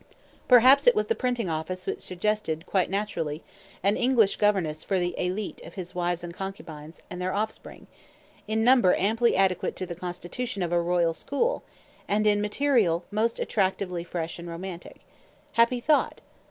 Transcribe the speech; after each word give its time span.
Perhaps 0.47 0.87
it 0.87 0.95
was 0.95 1.05
the 1.05 1.13
printing 1.13 1.47
office 1.47 1.85
which 1.85 2.01
suggested, 2.01 2.65
quite 2.65 2.89
naturally, 2.89 3.43
an 3.83 3.95
English 3.95 4.37
governess 4.37 4.83
for 4.83 4.97
the 4.97 5.13
élite 5.15 5.63
of 5.63 5.75
his 5.75 5.93
wives 5.93 6.23
and 6.23 6.33
concubines, 6.33 7.03
and 7.11 7.21
their 7.21 7.33
offspring, 7.35 7.85
in 8.47 8.63
number 8.63 8.95
amply 8.95 9.35
adequate 9.35 9.75
to 9.75 9.85
the 9.85 9.93
constitution 9.93 10.63
of 10.63 10.71
a 10.71 10.81
royal 10.81 11.13
school, 11.13 11.61
and 12.07 12.25
in 12.25 12.41
material 12.41 13.03
most 13.11 13.39
attractively 13.39 14.03
fresh 14.03 14.39
and 14.39 14.49
romantic. 14.49 15.01
Happy 15.51 15.79
thought! 15.79 16.19